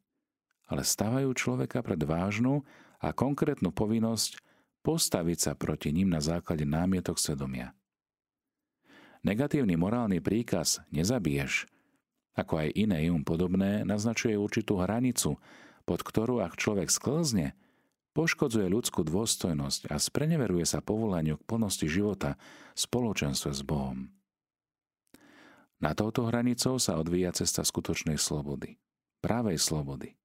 ale 0.72 0.88
stavajú 0.88 1.36
človeka 1.36 1.84
pred 1.84 2.00
vážnu 2.00 2.64
a 3.04 3.12
konkrétnu 3.12 3.76
povinnosť 3.76 4.40
postaviť 4.88 5.38
sa 5.38 5.52
proti 5.60 5.92
ním 5.92 6.16
na 6.16 6.24
základe 6.24 6.64
námietok 6.64 7.20
svedomia. 7.20 7.76
Negatívny 9.28 9.76
morálny 9.76 10.24
príkaz 10.24 10.80
nezabiješ, 10.96 11.68
ako 12.40 12.64
aj 12.64 12.70
iné 12.72 13.12
jum 13.12 13.28
podobné, 13.28 13.84
naznačuje 13.84 14.40
určitú 14.40 14.80
hranicu, 14.80 15.36
pod 15.84 16.00
ktorú 16.08 16.40
ak 16.40 16.56
človek 16.56 16.88
sklzne, 16.88 17.52
poškodzuje 18.18 18.66
ľudskú 18.66 19.06
dôstojnosť 19.06 19.94
a 19.94 20.02
spreneveruje 20.02 20.66
sa 20.66 20.82
povolaniu 20.82 21.38
k 21.38 21.46
plnosti 21.46 21.86
života 21.86 22.34
v 22.74 22.80
spoločenstve 22.82 23.54
s 23.54 23.62
Bohom. 23.62 24.10
Na 25.78 25.94
touto 25.94 26.26
hranicou 26.26 26.82
sa 26.82 26.98
odvíja 26.98 27.30
cesta 27.38 27.62
skutočnej 27.62 28.18
slobody, 28.18 28.82
právej 29.22 29.62
slobody, 29.62 30.18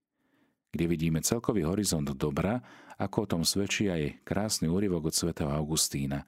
kde 0.72 0.84
vidíme 0.88 1.20
celkový 1.20 1.68
horizont 1.68 2.08
dobra, 2.16 2.64
ako 2.96 3.28
o 3.28 3.30
tom 3.37 3.42
svedčí 3.44 3.92
aj 3.92 4.25
krásny 4.25 4.72
úryvok 4.72 5.12
od 5.12 5.14
svätého 5.14 5.52
Augustína, 5.52 6.25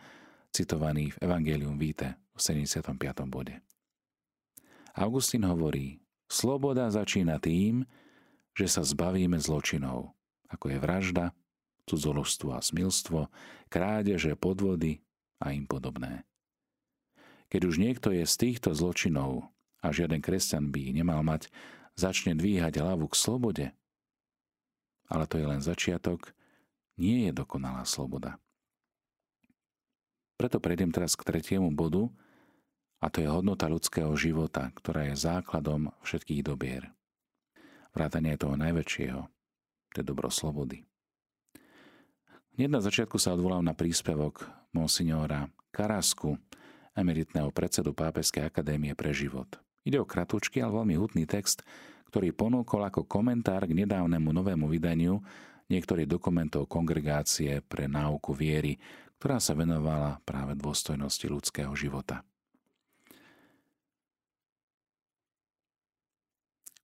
citovaný 0.53 1.17
v 1.17 1.25
Evangelium 1.25 1.81
Vitae 1.81 2.21
v 2.37 2.41
75. 2.45 2.93
bode. 3.25 3.65
Augustín 4.93 5.49
hovorí, 5.49 5.97
sloboda 6.29 6.93
začína 6.93 7.41
tým, 7.41 7.89
že 8.53 8.69
sa 8.69 8.85
zbavíme 8.85 9.41
zločinov, 9.41 10.13
ako 10.53 10.69
je 10.69 10.79
vražda, 10.79 11.33
cudzoložstvo 11.89 12.57
a 12.57 12.61
smilstvo, 12.61 13.29
krádeže, 13.69 14.37
podvody 14.37 15.05
a 15.41 15.53
im 15.53 15.69
podobné. 15.69 16.25
Keď 17.53 17.61
už 17.69 17.77
niekto 17.79 18.11
je 18.11 18.25
z 18.25 18.35
týchto 18.35 18.73
zločinov, 18.73 19.53
a 19.85 19.93
žiaden 19.93 20.25
kresťan 20.25 20.73
by 20.73 20.91
ich 20.91 20.97
nemal 20.97 21.21
mať, 21.21 21.53
začne 21.93 22.33
dvíhať 22.33 22.81
hlavu 22.81 23.05
k 23.13 23.21
slobode, 23.21 23.67
ale 25.13 25.25
to 25.29 25.37
je 25.37 25.47
len 25.47 25.61
začiatok, 25.61 26.33
nie 26.97 27.29
je 27.29 27.33
dokonalá 27.37 27.85
sloboda. 27.85 28.41
Preto 30.41 30.59
prejdem 30.59 30.91
teraz 30.91 31.15
k 31.15 31.27
tretiemu 31.29 31.71
bodu, 31.71 32.09
a 33.05 33.13
to 33.13 33.21
je 33.21 33.29
hodnota 33.29 33.69
ľudského 33.69 34.17
života, 34.17 34.73
ktorá 34.81 35.13
je 35.13 35.21
základom 35.21 35.93
všetkých 36.01 36.41
dobier. 36.41 36.89
Vrátanie 37.93 38.41
toho 38.41 38.57
najväčšieho, 38.57 39.21
to 39.93 39.97
je 40.01 40.07
dobro 40.09 40.33
slobody. 40.33 40.89
Hneď 42.55 42.71
na 42.71 42.79
začiatku 42.79 43.19
sa 43.19 43.35
odvolám 43.35 43.67
na 43.67 43.75
príspevok 43.75 44.47
monsignora 44.71 45.51
Karasku, 45.75 46.39
emeritného 46.95 47.51
predsedu 47.51 47.91
Pápeskej 47.91 48.47
akadémie 48.47 48.95
pre 48.95 49.11
život. 49.11 49.59
Ide 49.83 49.99
o 49.99 50.07
kratučký, 50.07 50.63
ale 50.63 50.79
veľmi 50.79 50.95
hutný 50.95 51.27
text, 51.27 51.67
ktorý 52.15 52.31
ponúkol 52.31 52.87
ako 52.87 53.11
komentár 53.11 53.67
k 53.67 53.75
nedávnemu 53.75 54.31
novému 54.31 54.71
vydaniu 54.71 55.19
niektorých 55.67 56.07
dokumentov 56.07 56.71
Kongregácie 56.71 57.59
pre 57.59 57.91
náuku 57.91 58.31
viery, 58.31 58.79
ktorá 59.19 59.43
sa 59.43 59.59
venovala 59.59 60.23
práve 60.23 60.55
dôstojnosti 60.55 61.27
ľudského 61.27 61.75
života. 61.75 62.23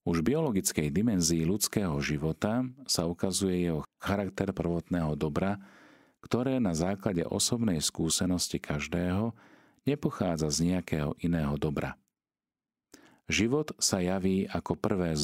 Už 0.08 0.24
v 0.24 0.32
biologickej 0.32 0.88
dimenzii 0.88 1.44
ľudského 1.44 1.92
života 2.00 2.64
sa 2.88 3.04
ukazuje 3.04 3.68
jeho 3.68 3.84
charakter 4.00 4.48
prvotného 4.48 5.12
dobra, 5.12 5.60
ktoré 6.24 6.56
na 6.56 6.72
základe 6.72 7.20
osobnej 7.28 7.84
skúsenosti 7.84 8.56
každého 8.56 9.36
nepochádza 9.84 10.48
z 10.48 10.72
nejakého 10.72 11.16
iného 11.20 11.52
dobra. 11.60 12.00
Život 13.30 13.76
sa 13.78 14.02
javí 14.02 14.48
ako 14.50 14.74
prvé 14.74 15.14
z 15.14 15.22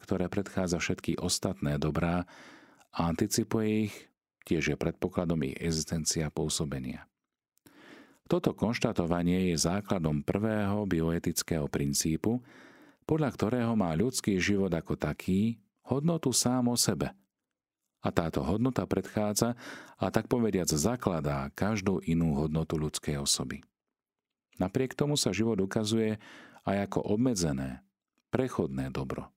ktoré 0.00 0.30
predchádza 0.30 0.80
všetky 0.80 1.20
ostatné 1.20 1.76
dobrá 1.76 2.24
a 2.94 2.98
anticipuje 3.10 3.90
ich, 3.90 3.94
tiež 4.48 4.72
je 4.72 4.76
predpokladom 4.78 5.42
ich 5.44 5.58
existencia 5.60 6.32
pôsobenia. 6.32 7.04
Toto 8.30 8.56
konštatovanie 8.56 9.52
je 9.52 9.60
základom 9.60 10.24
prvého 10.24 10.88
bioetického 10.88 11.68
princípu, 11.68 12.40
podľa 13.12 13.28
ktorého 13.28 13.76
má 13.76 13.92
ľudský 13.92 14.40
život 14.40 14.72
ako 14.72 14.96
taký 14.96 15.60
hodnotu 15.84 16.32
sám 16.32 16.72
o 16.72 16.80
sebe. 16.80 17.12
A 18.00 18.08
táto 18.08 18.40
hodnota 18.40 18.88
predchádza 18.88 19.52
a 20.00 20.08
tak 20.08 20.32
povediac 20.32 20.72
zakladá 20.72 21.52
každú 21.52 22.00
inú 22.08 22.32
hodnotu 22.40 22.80
ľudskej 22.80 23.20
osoby. 23.20 23.60
Napriek 24.56 24.96
tomu 24.96 25.20
sa 25.20 25.28
život 25.28 25.60
ukazuje 25.60 26.16
aj 26.64 26.88
ako 26.88 27.04
obmedzené, 27.12 27.84
prechodné 28.32 28.88
dobro. 28.88 29.28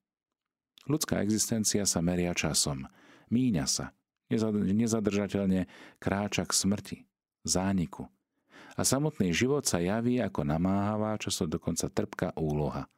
Ľudská 0.88 1.20
existencia 1.20 1.84
sa 1.84 2.00
meria 2.00 2.32
časom, 2.32 2.88
míňa 3.28 3.68
sa, 3.68 3.92
nezadržateľne 4.32 5.68
kráča 6.00 6.48
k 6.48 6.52
smrti, 6.56 6.98
zániku. 7.44 8.08
A 8.72 8.88
samotný 8.88 9.36
život 9.36 9.68
sa 9.68 9.84
javí 9.84 10.16
ako 10.16 10.48
namáhavá, 10.48 11.20
často 11.20 11.44
dokonca 11.44 11.92
trpká 11.92 12.32
úloha. 12.40 12.88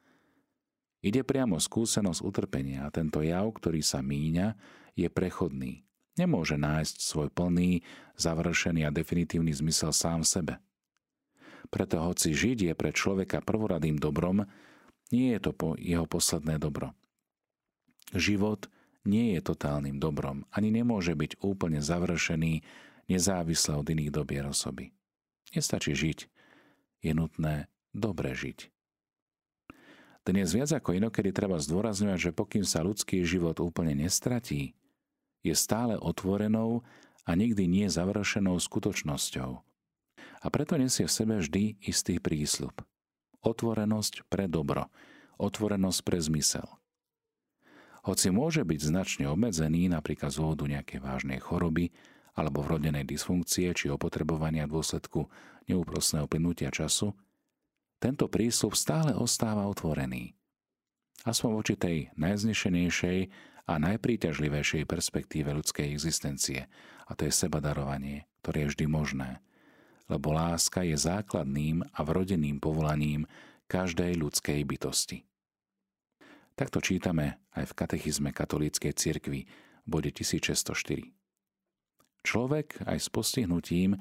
Ide 0.99 1.23
priamo 1.23 1.55
skúsenosť 1.55 2.19
utrpenia 2.19 2.83
a 2.83 2.91
tento 2.91 3.23
jav, 3.23 3.47
ktorý 3.55 3.79
sa 3.79 4.03
míňa, 4.03 4.59
je 4.99 5.07
prechodný. 5.07 5.87
Nemôže 6.19 6.59
nájsť 6.59 6.95
svoj 6.99 7.29
plný, 7.31 7.87
završený 8.19 8.83
a 8.83 8.91
definitívny 8.91 9.55
zmysel 9.55 9.95
sám 9.95 10.27
v 10.27 10.31
sebe. 10.31 10.53
Preto 11.71 12.03
hoci 12.03 12.35
žiť 12.35 12.71
je 12.71 12.73
pre 12.75 12.91
človeka 12.91 13.39
prvoradým 13.39 13.95
dobrom, 13.95 14.43
nie 15.15 15.31
je 15.31 15.39
to 15.39 15.51
po 15.55 15.79
jeho 15.79 16.03
posledné 16.03 16.59
dobro. 16.59 16.91
Život 18.11 18.67
nie 19.07 19.37
je 19.37 19.41
totálnym 19.41 20.01
dobrom, 20.01 20.43
ani 20.51 20.73
nemôže 20.73 21.15
byť 21.15 21.39
úplne 21.39 21.79
završený 21.79 22.65
nezávisle 23.07 23.79
od 23.79 23.87
iných 23.87 24.11
dobier 24.11 24.43
osoby. 24.45 24.91
Nestačí 25.55 25.95
žiť, 25.95 26.19
je 27.01 27.11
nutné 27.15 27.71
dobre 27.95 28.35
žiť. 28.35 28.78
Dnes 30.27 30.51
viac 30.51 30.69
ako 30.75 30.99
inokedy 30.99 31.31
treba 31.31 31.57
zdôrazňovať, 31.57 32.19
že 32.19 32.35
pokým 32.35 32.65
sa 32.67 32.83
ľudský 32.83 33.23
život 33.23 33.57
úplne 33.63 33.95
nestratí, 33.95 34.75
je 35.43 35.55
stále 35.55 35.95
otvorenou 35.95 36.83
a 37.23 37.31
nikdy 37.35 37.65
nie 37.65 37.87
završenou 37.87 38.59
skutočnosťou. 38.59 39.51
A 40.39 40.45
preto 40.51 40.75
nesie 40.79 41.07
v 41.07 41.15
sebe 41.15 41.35
vždy 41.39 41.79
istý 41.83 42.19
prísľub. 42.19 42.75
Otvorenosť 43.43 44.27
pre 44.27 44.51
dobro, 44.51 44.91
otvorenosť 45.39 45.99
pre 46.03 46.19
zmysel. 46.19 46.67
Hoci 48.03 48.31
môže 48.31 48.63
byť 48.63 48.79
značne 48.79 49.25
obmedzený 49.27 49.91
napríklad 49.91 50.31
z 50.31 50.39
dôvodu 50.39 50.65
nejakej 50.67 50.99
vážnej 51.03 51.39
choroby 51.43 51.91
alebo 52.35 52.63
vrodenej 52.63 53.03
dysfunkcie 53.03 53.75
či 53.75 53.91
opotrebovania 53.91 54.67
dôsledku 54.67 55.27
neúprosného 55.67 56.27
plynutia 56.27 56.71
času, 56.71 57.11
tento 57.99 58.31
prísľub 58.31 58.73
stále 58.73 59.11
ostáva 59.11 59.67
otvorený. 59.67 60.33
Aspoň 61.27 61.49
voči 61.51 61.75
tej 61.75 61.97
najznešenejšej 62.15 63.19
a 63.67 63.73
najpríťažlivejšej 63.77 64.83
perspektíve 64.87 65.51
ľudskej 65.51 65.91
existencie, 65.91 66.71
a 67.05 67.11
to 67.13 67.27
je 67.27 67.33
sebadarovanie, 67.35 68.25
ktoré 68.41 68.65
je 68.65 68.71
vždy 68.73 68.85
možné, 68.87 69.43
lebo 70.07 70.31
láska 70.31 70.81
je 70.87 70.95
základným 70.95 71.83
a 71.83 71.99
vrodeným 72.01 72.57
povolaním 72.57 73.27
každej 73.69 74.17
ľudskej 74.17 74.63
bytosti. 74.65 75.27
Takto 76.57 76.81
čítame 76.81 77.39
aj 77.55 77.71
v 77.71 77.77
katechizme 77.77 78.29
katolíckej 78.33 78.91
cirkvi 78.95 79.45
v 79.45 79.87
bode 79.87 80.11
1604. 80.11 81.13
Človek 82.25 82.83
aj 82.83 82.97
s 82.99 83.07
postihnutím, 83.07 83.95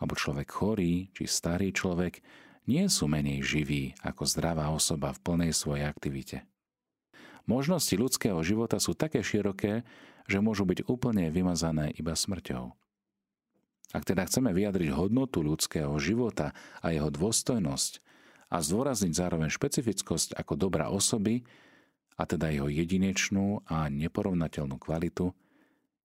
alebo 0.00 0.18
človek 0.18 0.48
chorý, 0.50 1.12
či 1.14 1.28
starý 1.28 1.70
človek, 1.70 2.18
nie 2.64 2.84
sú 2.88 3.08
menej 3.08 3.40
živí 3.44 3.94
ako 4.04 4.26
zdravá 4.28 4.72
osoba 4.72 5.12
v 5.16 5.22
plnej 5.22 5.52
svojej 5.56 5.86
aktivite. 5.88 6.44
Možnosti 7.48 7.96
ľudského 7.96 8.38
života 8.44 8.76
sú 8.76 8.92
také 8.92 9.24
široké, 9.24 9.82
že 10.28 10.38
môžu 10.38 10.68
byť 10.68 10.86
úplne 10.86 11.32
vymazané 11.32 11.90
iba 11.96 12.14
smrťou. 12.14 12.70
Ak 13.90 14.06
teda 14.06 14.22
chceme 14.30 14.54
vyjadriť 14.54 14.94
hodnotu 14.94 15.42
ľudského 15.42 15.90
života 15.98 16.54
a 16.78 16.94
jeho 16.94 17.10
dôstojnosť 17.10 17.98
a 18.50 18.62
zdôrazniť 18.62 19.12
zároveň 19.18 19.50
špecifickosť 19.50 20.38
ako 20.38 20.54
dobrá 20.54 20.94
osoby, 20.94 21.42
a 22.20 22.28
teda 22.28 22.52
jeho 22.52 22.68
jedinečnú 22.68 23.64
a 23.64 23.88
neporovnateľnú 23.88 24.76
kvalitu, 24.76 25.32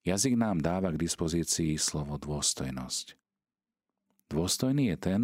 jazyk 0.07 0.39
nám 0.39 0.63
dáva 0.63 0.95
k 0.95 1.01
dispozícii 1.03 1.75
slovo 1.75 2.15
dôstojnosť. 2.15 3.19
Dôstojný 4.31 4.95
je 4.95 4.97
ten, 4.97 5.21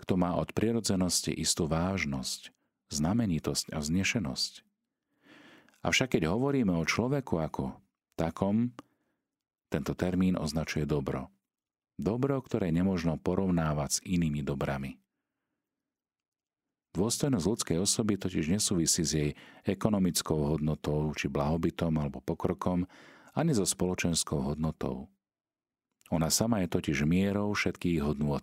kto 0.00 0.16
má 0.16 0.34
od 0.40 0.50
prirodzenosti 0.56 1.30
istú 1.30 1.68
vážnosť, 1.68 2.50
znamenitosť 2.90 3.76
a 3.76 3.78
vznešenosť. 3.78 4.52
Avšak 5.80 6.16
keď 6.16 6.32
hovoríme 6.32 6.76
o 6.76 6.84
človeku 6.84 7.40
ako 7.40 7.76
takom, 8.16 8.72
tento 9.70 9.94
termín 9.94 10.36
označuje 10.36 10.84
dobro. 10.84 11.30
Dobro, 12.00 12.40
ktoré 12.40 12.72
nemožno 12.72 13.20
porovnávať 13.20 14.00
s 14.00 14.02
inými 14.04 14.40
dobrami. 14.42 15.00
Dôstojnosť 16.90 17.46
ľudskej 17.46 17.78
osoby 17.78 18.18
totiž 18.18 18.50
nesúvisí 18.50 19.06
s 19.06 19.12
jej 19.14 19.30
ekonomickou 19.62 20.50
hodnotou 20.50 21.06
či 21.14 21.30
blahobytom 21.30 21.94
alebo 22.02 22.18
pokrokom, 22.18 22.82
ani 23.30 23.54
so 23.54 23.62
spoločenskou 23.62 24.42
hodnotou. 24.42 25.06
Ona 26.10 26.26
sama 26.34 26.66
je 26.66 26.68
totiž 26.74 27.06
mierou 27.06 27.54
všetkých 27.54 28.02
hodnôt, 28.02 28.42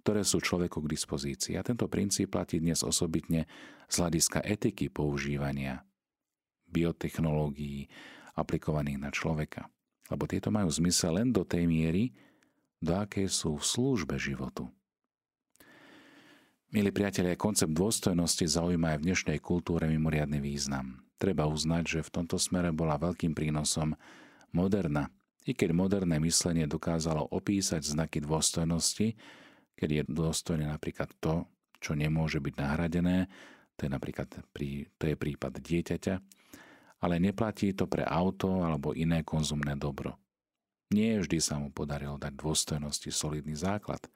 ktoré 0.00 0.24
sú 0.24 0.40
človeku 0.40 0.80
k 0.84 0.90
dispozícii. 0.96 1.54
A 1.60 1.62
tento 1.62 1.84
princíp 1.86 2.32
platí 2.32 2.58
dnes 2.58 2.80
osobitne 2.80 3.44
z 3.86 3.94
hľadiska 4.00 4.40
etiky 4.42 4.88
používania 4.88 5.84
biotechnológií 6.70 7.90
aplikovaných 8.38 8.98
na 8.98 9.10
človeka. 9.12 9.68
Lebo 10.08 10.26
tieto 10.26 10.48
majú 10.50 10.70
zmysel 10.70 11.22
len 11.22 11.28
do 11.30 11.44
tej 11.44 11.66
miery, 11.66 12.14
do 12.80 12.96
akej 12.96 13.28
sú 13.28 13.60
v 13.60 13.64
službe 13.66 14.16
životu. 14.16 14.66
Milí 16.70 16.94
priatelia, 16.94 17.34
koncept 17.34 17.74
dôstojnosti 17.74 18.46
zaujíma 18.46 18.94
aj 18.94 18.98
v 19.02 19.06
dnešnej 19.10 19.38
kultúre 19.42 19.90
mimoriadný 19.90 20.38
význam. 20.38 21.02
Treba 21.18 21.50
uznať, 21.50 21.98
že 21.98 22.06
v 22.06 22.14
tomto 22.22 22.38
smere 22.38 22.70
bola 22.70 22.94
veľkým 22.94 23.34
prínosom 23.34 23.98
moderna, 24.54 25.10
i 25.44 25.52
keď 25.52 25.74
moderné 25.74 26.22
myslenie 26.22 26.70
dokázalo 26.70 27.26
opísať 27.34 27.82
znaky 27.82 28.22
dôstojnosti, 28.22 29.18
keď 29.80 29.88
je 29.90 30.02
dôstojné 30.12 30.68
napríklad 30.68 31.08
to, 31.24 31.48
čo 31.80 31.96
nemôže 31.96 32.44
byť 32.44 32.54
nahradené, 32.60 33.32
to 33.80 33.88
je 33.88 33.90
napríklad 33.90 34.28
to 34.28 35.04
je 35.08 35.16
prípad 35.16 35.56
dieťaťa, 35.56 36.14
ale 37.00 37.16
neplatí 37.16 37.72
to 37.72 37.88
pre 37.88 38.04
auto 38.04 38.60
alebo 38.60 38.92
iné 38.92 39.24
konzumné 39.24 39.72
dobro. 39.80 40.20
Nie 40.92 41.24
vždy 41.24 41.38
sa 41.40 41.56
mu 41.56 41.72
podarilo 41.72 42.20
dať 42.20 42.36
dôstojnosti 42.36 43.08
solidný 43.08 43.56
základ– 43.56 44.04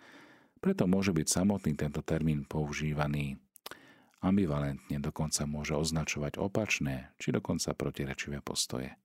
preto 0.65 0.89
môže 0.89 1.13
byť 1.13 1.29
samotný 1.29 1.77
tento 1.77 2.01
termín 2.01 2.49
používaný 2.49 3.37
ambivalentne, 4.25 4.97
dokonca 4.97 5.45
môže 5.45 5.77
označovať 5.77 6.41
opačné 6.41 7.13
či 7.21 7.37
dokonca 7.37 7.77
protirečivé 7.77 8.41
postoje. 8.41 8.97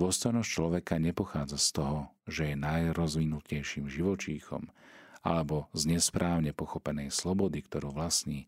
Dôstojnosť 0.00 0.48
človeka 0.48 0.96
nepochádza 0.96 1.60
z 1.60 1.68
toho, 1.76 2.00
že 2.24 2.48
je 2.48 2.56
najrozvinutejším 2.56 3.92
živočíchom 3.92 4.72
alebo 5.22 5.70
z 5.74 5.96
nesprávne 5.96 6.54
pochopenej 6.54 7.10
slobody, 7.10 7.62
ktorú 7.64 7.94
vlastní, 7.94 8.46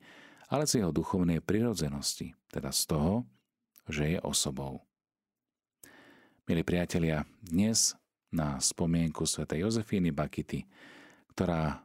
ale 0.50 0.66
z 0.66 0.83
jeho 0.83 0.90
duchovnej 0.90 1.38
prirodzenosti, 1.42 2.35
teda 2.50 2.74
z 2.74 2.83
toho, 2.90 3.14
že 3.90 4.16
je 4.16 4.18
osobou. 4.22 4.83
Milí 6.46 6.66
priatelia, 6.66 7.22
dnes 7.42 7.94
na 8.30 8.59
spomienku 8.59 9.26
sv. 9.26 9.46
Jozefíny 9.46 10.11
Bakity 10.11 10.66
ktorá 11.40 11.80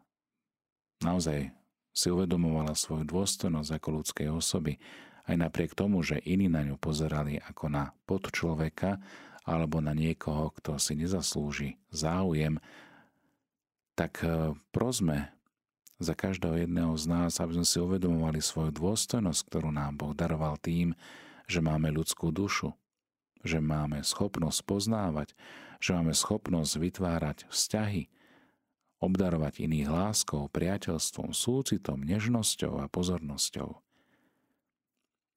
naozaj 0.99 1.53
si 1.95 2.11
uvedomovala 2.11 2.75
svoju 2.75 3.07
dôstojnosť 3.07 3.79
ako 3.79 3.89
ľudskej 4.03 4.27
osoby, 4.27 4.75
aj 5.31 5.35
napriek 5.39 5.71
tomu, 5.73 6.03
že 6.03 6.19
iní 6.27 6.51
na 6.51 6.59
ňu 6.67 6.75
pozerali 6.75 7.39
ako 7.39 7.71
na 7.71 7.95
podčloveka 8.03 8.99
alebo 9.47 9.79
na 9.79 9.95
niekoho, 9.95 10.51
kto 10.59 10.75
si 10.75 10.99
nezaslúži 10.99 11.79
záujem, 11.87 12.59
tak 13.95 14.21
e, 14.21 14.53
prosme 14.75 15.31
za 15.97 16.11
každého 16.11 16.67
jedného 16.67 16.91
z 16.99 17.05
nás, 17.07 17.39
aby 17.39 17.59
sme 17.59 17.67
si 17.67 17.79
uvedomovali 17.79 18.43
svoju 18.43 18.75
dôstojnosť, 18.75 19.41
ktorú 19.47 19.71
nám 19.71 19.95
Boh 19.95 20.11
daroval 20.11 20.59
tým, 20.59 20.91
že 21.47 21.63
máme 21.63 21.87
ľudskú 21.95 22.35
dušu, 22.35 22.75
že 23.47 23.63
máme 23.63 24.03
schopnosť 24.03 24.59
poznávať, 24.67 25.31
že 25.79 25.95
máme 25.95 26.11
schopnosť 26.11 26.73
vytvárať 26.75 27.37
vzťahy, 27.47 28.11
obdarovať 28.99 29.63
iných 29.63 29.87
láskou, 29.87 30.51
priateľstvom, 30.51 31.31
súcitom, 31.31 32.03
nežnosťou 32.03 32.83
a 32.83 32.91
pozornosťou. 32.91 33.69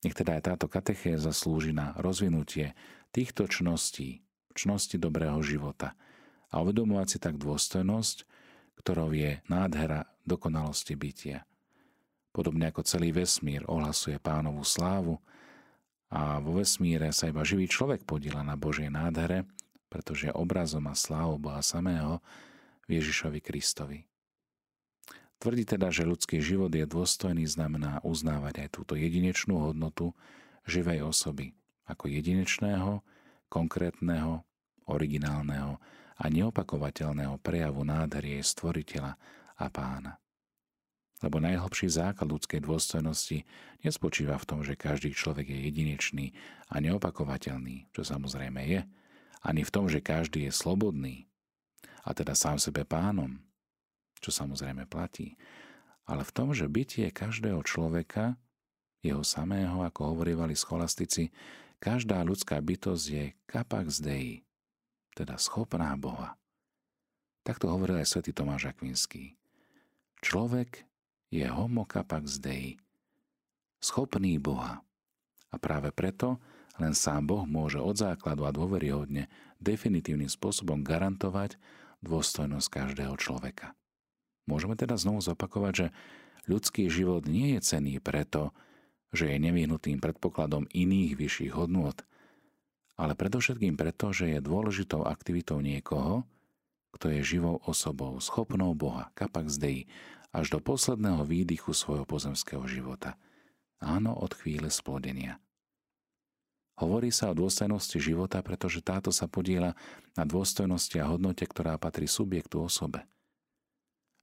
Nech 0.06 0.14
teda 0.14 0.38
aj 0.38 0.42
táto 0.54 0.66
katechéza 0.70 1.34
slúži 1.34 1.74
na 1.74 1.94
rozvinutie 1.98 2.74
týchto 3.10 3.50
čností, 3.50 4.22
čnosti 4.54 4.94
dobrého 4.94 5.42
života 5.42 5.98
a 6.48 6.62
uvedomovať 6.62 7.06
si 7.06 7.18
tak 7.18 7.36
dôstojnosť, 7.36 8.37
ktorou 8.78 9.10
je 9.12 9.42
nádhera 9.50 10.06
dokonalosti 10.22 10.94
bytia. 10.94 11.42
Podobne 12.30 12.70
ako 12.70 12.86
celý 12.86 13.10
vesmír 13.10 13.66
ohlasuje 13.66 14.16
pánovú 14.22 14.62
slávu 14.62 15.18
a 16.08 16.38
vo 16.38 16.62
vesmíre 16.62 17.10
sa 17.10 17.28
iba 17.28 17.42
živý 17.42 17.66
človek 17.66 18.06
podiela 18.06 18.46
na 18.46 18.54
Božej 18.54 18.88
nádhere, 18.88 19.44
pretože 19.90 20.32
obrazom 20.32 20.86
a 20.86 20.94
slávou 20.94 21.36
Boha 21.36 21.60
samého 21.60 22.22
Ježišovi 22.86 23.40
Kristovi. 23.42 24.08
Tvrdí 25.38 25.64
teda, 25.66 25.94
že 25.94 26.08
ľudský 26.08 26.42
život 26.42 26.72
je 26.74 26.82
dôstojný, 26.82 27.46
znamená 27.46 28.02
uznávať 28.02 28.66
aj 28.66 28.68
túto 28.74 28.98
jedinečnú 28.98 29.70
hodnotu 29.70 30.10
živej 30.66 31.06
osoby 31.06 31.54
ako 31.88 32.10
jedinečného, 32.10 33.00
konkrétneho, 33.48 34.44
originálneho 34.84 35.80
a 36.18 36.24
neopakovateľného 36.26 37.38
prejavu 37.38 37.86
nádhery 37.86 38.42
stvoriteľa 38.42 39.14
a 39.58 39.66
pána. 39.70 40.18
Lebo 41.18 41.42
najhlbší 41.42 41.90
základ 41.90 42.30
ľudskej 42.30 42.62
dôstojnosti 42.62 43.42
nespočíva 43.82 44.38
v 44.38 44.46
tom, 44.46 44.60
že 44.62 44.78
každý 44.78 45.10
človek 45.14 45.50
je 45.50 45.58
jedinečný 45.66 46.26
a 46.70 46.78
neopakovateľný, 46.78 47.90
čo 47.90 48.06
samozrejme 48.06 48.60
je, 48.66 48.80
ani 49.42 49.62
v 49.62 49.70
tom, 49.74 49.86
že 49.90 50.02
každý 50.02 50.46
je 50.46 50.52
slobodný, 50.54 51.26
a 52.06 52.14
teda 52.14 52.32
sám 52.32 52.56
sebe 52.56 52.88
pánom, 52.88 53.38
čo 54.22 54.32
samozrejme 54.32 54.88
platí, 54.88 55.36
ale 56.08 56.24
v 56.24 56.34
tom, 56.34 56.56
že 56.56 56.70
bytie 56.70 57.12
každého 57.12 57.60
človeka, 57.68 58.40
jeho 59.04 59.20
samého, 59.22 59.84
ako 59.84 60.16
hovorívali 60.16 60.56
scholastici, 60.56 61.30
každá 61.78 62.24
ľudská 62.24 62.58
bytosť 62.58 63.04
je 63.06 63.24
kapax 63.44 64.00
dei, 64.00 64.47
teda 65.18 65.34
schopná 65.34 65.90
Boha. 65.98 66.38
Takto 67.42 67.66
hovoril 67.66 67.98
aj 67.98 68.06
svätý 68.14 68.30
Tomáš 68.30 68.70
Akvinský. 68.70 69.34
Človek 70.22 70.86
je 71.34 71.42
homo 71.50 71.82
capax 71.82 72.38
dei, 72.38 72.78
schopný 73.82 74.38
Boha. 74.38 74.78
A 75.50 75.56
práve 75.58 75.90
preto 75.90 76.38
len 76.78 76.94
sám 76.94 77.26
Boh 77.26 77.42
môže 77.42 77.82
od 77.82 77.98
základu 77.98 78.46
a 78.46 78.54
dôveryhodne 78.54 79.26
definitívnym 79.58 80.30
spôsobom 80.30 80.86
garantovať 80.86 81.58
dôstojnosť 82.06 82.68
každého 82.70 83.18
človeka. 83.18 83.74
Môžeme 84.46 84.78
teda 84.78 84.94
znovu 84.94 85.18
zopakovať, 85.18 85.72
že 85.74 85.86
ľudský 86.46 86.86
život 86.86 87.26
nie 87.26 87.58
je 87.58 87.60
cený 87.74 87.98
preto, 87.98 88.54
že 89.10 89.28
je 89.28 89.36
nevyhnutým 89.40 89.98
predpokladom 89.98 90.70
iných 90.70 91.18
vyšších 91.18 91.52
hodnôt, 91.56 91.96
ale 92.98 93.14
predovšetkým 93.14 93.78
preto, 93.78 94.10
že 94.10 94.34
je 94.34 94.42
dôležitou 94.42 95.06
aktivitou 95.06 95.62
niekoho, 95.62 96.26
kto 96.90 97.14
je 97.14 97.38
živou 97.38 97.62
osobou, 97.62 98.18
schopnou 98.18 98.74
Boha, 98.74 99.14
kapax 99.14 99.54
Dei, 99.56 99.86
až 100.34 100.50
do 100.50 100.58
posledného 100.58 101.22
výdychu 101.22 101.70
svojho 101.72 102.02
pozemského 102.04 102.66
života. 102.66 103.14
Áno, 103.78 104.12
od 104.18 104.34
chvíle 104.34 104.68
splodenia. 104.68 105.38
Hovorí 106.78 107.10
sa 107.10 107.30
o 107.30 107.38
dôstojnosti 107.38 107.98
života, 107.98 108.42
pretože 108.42 108.82
táto 108.82 109.10
sa 109.10 109.26
podiela 109.30 109.74
na 110.14 110.22
dôstojnosti 110.26 110.94
a 110.98 111.10
hodnote, 111.10 111.42
ktorá 111.46 111.78
patrí 111.78 112.06
subjektu 112.06 112.62
osobe. 112.62 113.06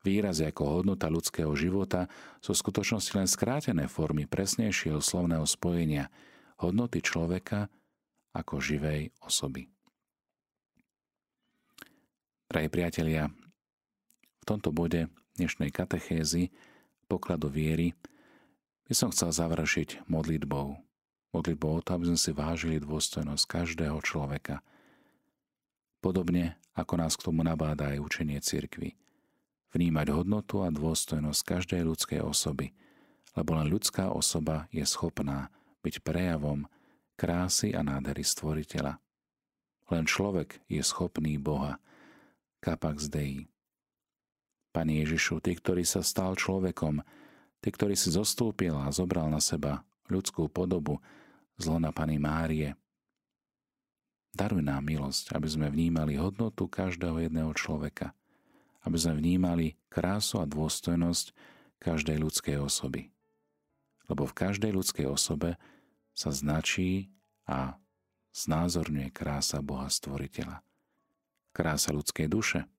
Výrazy 0.06 0.46
ako 0.46 0.84
hodnota 0.84 1.10
ľudského 1.10 1.52
života 1.58 2.08
sú 2.38 2.54
v 2.54 2.62
skutočnosti 2.62 3.12
len 3.18 3.28
skrátené 3.28 3.90
formy 3.90 4.30
presnejšieho 4.30 5.02
slovného 5.02 5.44
spojenia 5.50 6.14
hodnoty 6.62 7.02
človeka 7.02 7.68
ako 8.36 8.60
živej 8.60 9.16
osoby. 9.24 9.72
Drahí 12.52 12.68
priatelia, 12.68 13.32
v 14.44 14.44
tomto 14.44 14.76
bode 14.76 15.08
dnešnej 15.40 15.72
katechézy 15.72 16.52
pokladu 17.08 17.48
viery 17.48 17.96
by 18.86 18.94
som 18.94 19.10
chcel 19.10 19.32
završiť 19.32 20.06
modlitbou. 20.12 20.78
Modlitbou 21.34 21.72
o 21.80 21.82
to, 21.82 21.96
aby 21.96 22.12
sme 22.12 22.20
si 22.20 22.32
vážili 22.36 22.78
dôstojnosť 22.84 23.44
každého 23.48 23.98
človeka. 24.04 24.62
Podobne 26.04 26.60
ako 26.78 26.94
nás 27.02 27.18
k 27.18 27.26
tomu 27.26 27.42
nabáda 27.42 27.96
aj 27.96 28.04
učenie 28.04 28.38
cirkvy. 28.44 28.94
Vnímať 29.74 30.12
hodnotu 30.14 30.62
a 30.64 30.70
dôstojnosť 30.72 31.42
každej 31.44 31.82
ľudskej 31.84 32.22
osoby, 32.24 32.72
lebo 33.36 33.58
len 33.58 33.68
ľudská 33.68 34.14
osoba 34.14 34.70
je 34.72 34.86
schopná 34.86 35.52
byť 35.84 36.06
prejavom 36.06 36.70
krásy 37.16 37.72
a 37.72 37.82
nádhery 37.82 38.24
stvoriteľa. 38.24 39.00
Len 39.92 40.04
človek 40.04 40.62
je 40.68 40.82
schopný 40.84 41.40
Boha. 41.40 41.80
Capax 42.60 43.08
Dei. 43.08 43.46
Pane 44.74 45.06
Ježišu, 45.06 45.40
Ty, 45.40 45.56
ktorý 45.56 45.86
sa 45.86 46.02
stal 46.02 46.34
človekom, 46.36 47.06
Ty, 47.62 47.70
ktorý 47.70 47.96
si 47.96 48.10
zostúpil 48.12 48.76
a 48.76 48.90
zobral 48.90 49.30
na 49.30 49.40
seba 49.40 49.86
ľudskú 50.10 50.50
podobu 50.50 51.00
zlona 51.56 51.94
Pany 51.96 52.18
Márie, 52.20 52.74
daruj 54.36 54.66
nám 54.66 54.84
milosť, 54.84 55.32
aby 55.32 55.48
sme 55.48 55.68
vnímali 55.72 56.20
hodnotu 56.20 56.68
každého 56.68 57.24
jedného 57.24 57.54
človeka, 57.56 58.12
aby 58.84 58.98
sme 59.00 59.22
vnímali 59.22 59.80
krásu 59.88 60.44
a 60.44 60.50
dôstojnosť 60.50 61.32
každej 61.80 62.18
ľudskej 62.20 62.58
osoby. 62.60 63.14
Lebo 64.12 64.28
v 64.28 64.38
každej 64.38 64.76
ľudskej 64.76 65.08
osobe 65.08 65.56
sa 66.16 66.32
značí 66.32 67.12
a 67.46 67.76
znázorňuje 68.32 69.12
krása 69.12 69.60
Boha 69.60 69.92
Stvoriteľa. 69.92 70.64
Krása 71.52 71.92
ľudskej 71.92 72.32
duše– 72.32 72.66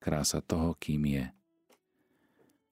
krása 0.00 0.40
toho, 0.40 0.74
kým 0.80 1.04
je. 1.04 1.24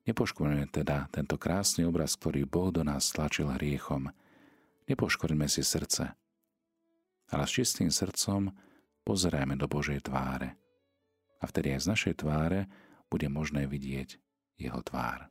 Nepoškodíme 0.09 0.73
teda 0.73 1.13
tento 1.13 1.37
krásny 1.37 1.85
obraz, 1.85 2.17
ktorý 2.17 2.49
Boh 2.49 2.73
do 2.73 2.81
nás 2.81 3.13
stlačil 3.13 3.53
hriechom. 3.53 4.09
Nepoškodíme 4.89 5.45
si 5.53 5.61
srdce, 5.61 6.17
ale 7.29 7.45
s 7.45 7.53
čistým 7.53 7.93
srdcom 7.93 8.49
pozerajme 9.05 9.61
do 9.61 9.69
Božej 9.69 10.01
tváre. 10.09 10.57
A 11.39 11.45
vtedy 11.45 11.77
aj 11.77 11.85
z 11.85 11.91
našej 11.93 12.15
tváre 12.25 12.65
bude 13.13 13.29
možné 13.29 13.69
vidieť 13.69 14.17
jeho 14.57 14.81
tvár. 14.81 15.29